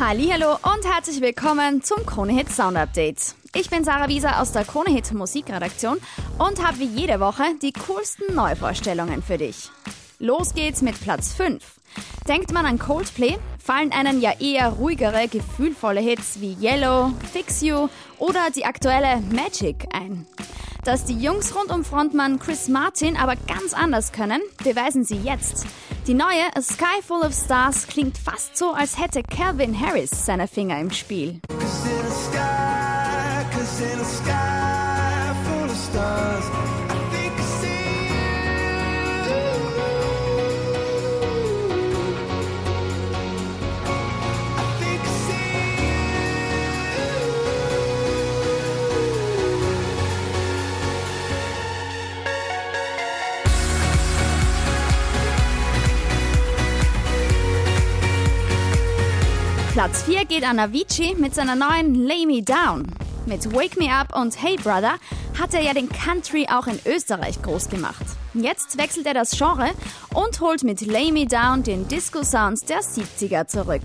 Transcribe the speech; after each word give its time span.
Hallo 0.00 0.52
und 0.52 0.90
herzlich 0.90 1.20
willkommen 1.20 1.82
zum 1.82 2.06
Kronehit 2.06 2.50
Sound 2.50 2.78
Update. 2.78 3.34
Ich 3.54 3.68
bin 3.68 3.84
Sarah 3.84 4.08
Wieser 4.08 4.40
aus 4.40 4.50
der 4.50 4.64
Kronehit 4.64 5.12
Musikredaktion 5.12 5.98
und 6.38 6.66
habe 6.66 6.78
wie 6.78 6.86
jede 6.86 7.20
Woche 7.20 7.42
die 7.60 7.74
coolsten 7.74 8.34
Neuvorstellungen 8.34 9.22
für 9.22 9.36
dich. 9.36 9.68
Los 10.18 10.54
geht's 10.54 10.80
mit 10.80 10.98
Platz 10.98 11.34
5. 11.34 11.62
Denkt 12.26 12.50
man 12.50 12.64
an 12.64 12.78
Coldplay, 12.78 13.36
fallen 13.62 13.92
einem 13.92 14.22
ja 14.22 14.32
eher 14.40 14.70
ruhigere, 14.70 15.28
gefühlvolle 15.28 16.00
Hits 16.00 16.40
wie 16.40 16.56
Yellow, 16.58 17.12
Fix 17.30 17.60
You 17.60 17.88
oder 18.16 18.48
die 18.56 18.64
aktuelle 18.64 19.20
Magic 19.30 19.86
ein. 19.92 20.26
Dass 20.84 21.04
die 21.04 21.18
Jungs 21.18 21.54
rund 21.54 21.70
um 21.70 21.84
Frontmann 21.84 22.38
Chris 22.38 22.68
Martin 22.68 23.16
aber 23.16 23.36
ganz 23.36 23.74
anders 23.74 24.12
können, 24.12 24.40
beweisen 24.64 25.04
sie 25.04 25.18
jetzt. 25.18 25.66
Die 26.06 26.14
neue 26.14 26.46
A 26.56 26.62
Sky 26.62 27.02
Full 27.06 27.20
of 27.20 27.34
Stars 27.34 27.86
klingt 27.86 28.16
fast 28.16 28.56
so, 28.56 28.72
als 28.72 28.98
hätte 28.98 29.22
Calvin 29.22 29.78
Harris 29.78 30.10
seine 30.24 30.48
Finger 30.48 30.80
im 30.80 30.90
Spiel. 30.90 31.40
Platz 59.82 60.02
4 60.02 60.26
geht 60.26 60.44
an 60.46 60.58
Avicii 60.58 61.14
mit 61.14 61.34
seiner 61.34 61.56
neuen 61.56 61.94
Lay 61.94 62.26
Me 62.26 62.42
Down. 62.42 62.86
Mit 63.24 63.50
Wake 63.54 63.78
Me 63.78 63.90
Up 63.90 64.14
und 64.14 64.36
Hey 64.42 64.56
Brother 64.56 64.96
hat 65.40 65.54
er 65.54 65.62
ja 65.62 65.72
den 65.72 65.88
Country 65.88 66.46
auch 66.52 66.66
in 66.66 66.78
Österreich 66.84 67.40
groß 67.40 67.70
gemacht. 67.70 68.04
Jetzt 68.34 68.76
wechselt 68.76 69.06
er 69.06 69.14
das 69.14 69.30
Genre 69.30 69.70
und 70.12 70.38
holt 70.42 70.64
mit 70.64 70.82
Lay 70.82 71.10
Me 71.10 71.24
Down 71.24 71.62
den 71.62 71.88
Disco-Sound 71.88 72.68
der 72.68 72.80
70er 72.80 73.46
zurück. 73.46 73.80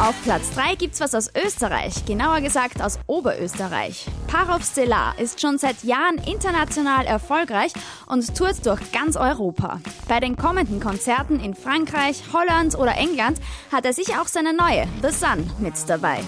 Auf 0.00 0.14
Platz 0.22 0.52
3 0.54 0.76
gibt's 0.76 1.00
was 1.00 1.12
aus 1.12 1.28
Österreich, 1.34 2.04
genauer 2.06 2.40
gesagt 2.40 2.80
aus 2.80 3.00
Oberösterreich. 3.08 4.06
Parov 4.28 4.62
Stellar 4.62 5.18
ist 5.18 5.40
schon 5.40 5.58
seit 5.58 5.82
Jahren 5.82 6.18
international 6.18 7.04
erfolgreich 7.04 7.72
und 8.06 8.36
tourt 8.36 8.64
durch 8.64 8.92
ganz 8.92 9.16
Europa. 9.16 9.80
Bei 10.06 10.20
den 10.20 10.36
kommenden 10.36 10.78
Konzerten 10.78 11.40
in 11.40 11.52
Frankreich, 11.54 12.22
Holland 12.32 12.78
oder 12.78 12.96
England 12.96 13.40
hat 13.72 13.86
er 13.86 13.92
sich 13.92 14.14
auch 14.14 14.28
seine 14.28 14.54
neue 14.54 14.86
The 15.02 15.10
Sun 15.10 15.50
mit 15.58 15.74
dabei. 15.88 16.20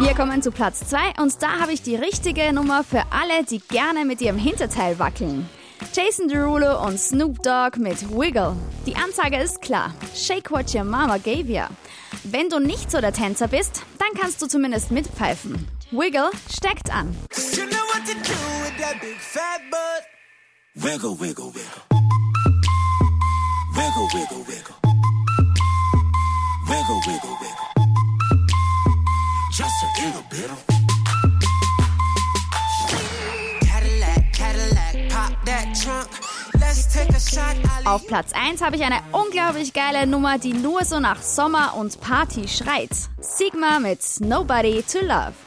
Wir 0.00 0.14
kommen 0.14 0.42
zu 0.42 0.50
Platz 0.50 0.86
2 0.90 1.22
und 1.22 1.42
da 1.42 1.58
habe 1.58 1.72
ich 1.72 1.80
die 1.80 1.96
richtige 1.96 2.52
Nummer 2.52 2.84
für 2.84 3.02
alle, 3.10 3.44
die 3.44 3.60
gerne 3.60 4.04
mit 4.04 4.20
ihrem 4.20 4.36
Hinterteil 4.36 4.98
wackeln. 4.98 5.48
Jason 5.94 6.28
Derulo 6.28 6.84
und 6.84 7.00
Snoop 7.00 7.42
Dogg 7.42 7.78
mit 7.78 8.10
Wiggle. 8.10 8.54
Die 8.84 8.94
Ansage 8.94 9.38
ist 9.38 9.62
klar. 9.62 9.94
Shake 10.14 10.50
what 10.50 10.74
your 10.74 10.84
mama 10.84 11.16
gave 11.16 11.50
ya. 11.50 11.70
Wenn 12.24 12.50
du 12.50 12.58
nicht 12.58 12.90
so 12.90 13.00
der 13.00 13.12
Tänzer 13.12 13.48
bist, 13.48 13.84
dann 13.98 14.20
kannst 14.20 14.42
du 14.42 14.46
zumindest 14.46 14.90
mitpfeifen. 14.90 15.66
Wiggle 15.90 16.30
steckt 16.50 16.92
an. 16.92 17.16
You 17.54 17.66
know 17.66 17.76
wiggle, 20.74 21.14
wiggle, 21.14 21.52
wiggle. 21.52 21.82
Wiggle, 23.72 24.08
wiggle, 24.12 24.44
wiggle. 24.46 24.74
Wiggle, 26.68 27.00
wiggle, 27.06 27.36
wiggle. 27.40 27.65
Auf 37.84 38.06
Platz 38.06 38.32
1 38.32 38.62
habe 38.62 38.76
ich 38.76 38.82
eine 38.82 38.96
unglaublich 39.12 39.72
geile 39.72 40.06
Nummer, 40.06 40.38
die 40.38 40.52
nur 40.52 40.84
so 40.84 41.00
nach 41.00 41.22
Sommer 41.22 41.74
und 41.76 42.00
Party 42.00 42.48
schreit. 42.48 42.90
Sigma 43.20 43.78
mit 43.78 44.00
Nobody 44.20 44.82
to 44.82 44.98
Love. 45.00 45.45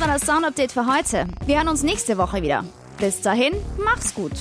War 0.00 0.08
das 0.08 0.22
Sound 0.22 0.46
Update 0.46 0.72
für 0.72 0.86
heute. 0.86 1.26
Wir 1.44 1.58
hören 1.58 1.68
uns 1.68 1.82
nächste 1.82 2.16
Woche 2.16 2.40
wieder. 2.40 2.64
Bis 2.98 3.20
dahin, 3.20 3.52
mach's 3.84 4.14
gut. 4.14 4.32